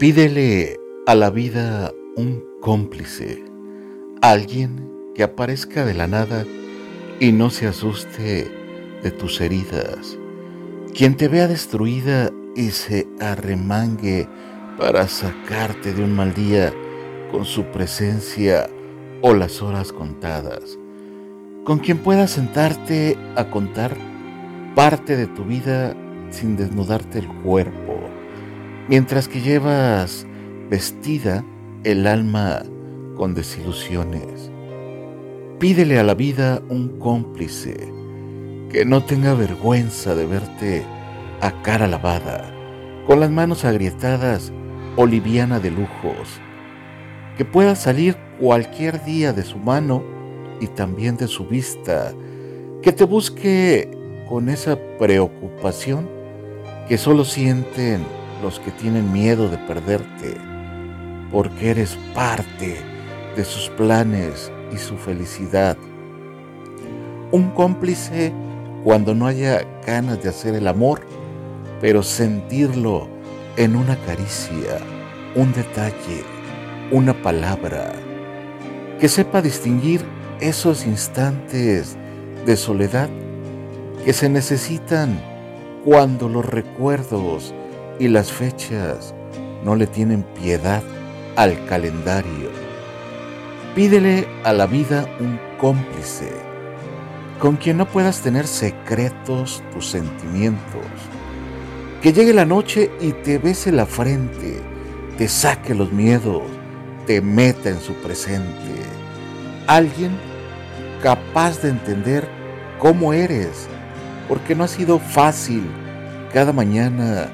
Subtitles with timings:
[0.00, 3.44] Pídele a la vida un cómplice,
[4.22, 6.46] alguien que aparezca de la nada
[7.20, 8.50] y no se asuste
[9.02, 10.16] de tus heridas,
[10.94, 14.26] quien te vea destruida y se arremangue
[14.78, 16.72] para sacarte de un mal día
[17.30, 18.70] con su presencia
[19.20, 20.78] o las horas contadas,
[21.62, 23.94] con quien puedas sentarte a contar
[24.74, 25.94] parte de tu vida
[26.30, 27.99] sin desnudarte el cuerpo,
[28.90, 30.26] mientras que llevas
[30.68, 31.44] vestida
[31.84, 32.64] el alma
[33.16, 34.50] con desilusiones.
[35.60, 37.76] Pídele a la vida un cómplice
[38.68, 40.84] que no tenga vergüenza de verte
[41.40, 42.52] a cara lavada,
[43.06, 44.52] con las manos agrietadas
[44.96, 46.40] o liviana de lujos,
[47.36, 50.02] que pueda salir cualquier día de su mano
[50.60, 52.12] y también de su vista,
[52.82, 53.88] que te busque
[54.28, 56.08] con esa preocupación
[56.88, 58.04] que solo sienten
[58.42, 60.36] los que tienen miedo de perderte,
[61.30, 62.76] porque eres parte
[63.36, 65.76] de sus planes y su felicidad.
[67.32, 68.32] Un cómplice
[68.84, 71.00] cuando no haya ganas de hacer el amor,
[71.80, 73.08] pero sentirlo
[73.56, 74.78] en una caricia,
[75.34, 76.24] un detalle,
[76.90, 77.92] una palabra,
[78.98, 80.04] que sepa distinguir
[80.40, 81.96] esos instantes
[82.46, 83.08] de soledad
[84.04, 85.20] que se necesitan
[85.84, 87.54] cuando los recuerdos
[88.00, 89.14] y las fechas
[89.62, 90.82] no le tienen piedad
[91.36, 92.50] al calendario.
[93.76, 96.32] Pídele a la vida un cómplice
[97.38, 100.84] con quien no puedas tener secretos tus sentimientos.
[102.02, 104.60] Que llegue la noche y te bese la frente,
[105.16, 106.42] te saque los miedos,
[107.06, 108.74] te meta en su presente.
[109.66, 110.12] Alguien
[111.02, 112.28] capaz de entender
[112.78, 113.68] cómo eres,
[114.28, 115.64] porque no ha sido fácil
[116.32, 117.30] cada mañana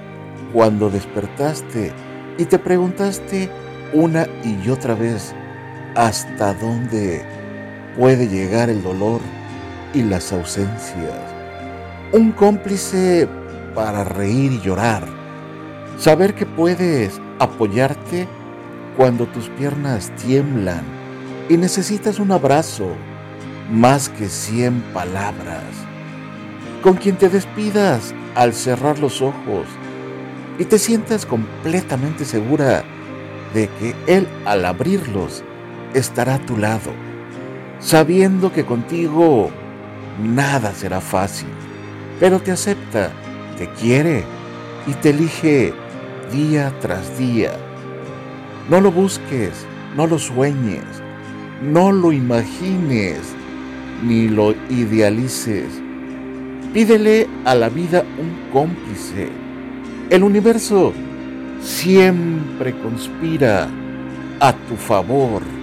[0.57, 1.93] cuando despertaste
[2.39, 3.51] y te preguntaste
[3.93, 5.35] una y otra vez
[5.95, 7.23] hasta dónde
[7.95, 9.21] puede llegar el dolor
[9.93, 11.21] y las ausencias.
[12.15, 13.29] Un cómplice
[13.75, 15.05] para reír y llorar.
[15.99, 18.27] Saber que puedes apoyarte
[18.97, 20.85] cuando tus piernas tiemblan
[21.51, 22.89] y necesitas un abrazo
[23.71, 25.65] más que cien palabras.
[26.83, 29.67] Con quien te despidas al cerrar los ojos
[30.59, 32.85] y te sientas completamente segura
[33.55, 35.43] de que Él al abrirlos
[35.95, 36.93] estará a tu lado,
[37.79, 39.51] sabiendo que contigo
[40.23, 41.49] nada será fácil,
[42.19, 43.11] pero te acepta,
[43.59, 44.25] te quiere
[44.87, 45.75] y te elige
[46.33, 47.53] día tras día.
[48.69, 50.85] No lo busques, no lo sueñes,
[51.63, 53.21] no lo imagines,
[54.03, 55.67] ni lo idealices.
[56.73, 59.46] Pídele a la vida un cómplice.
[60.09, 60.93] El universo
[61.61, 63.69] siempre conspira
[64.39, 65.56] a tu favor.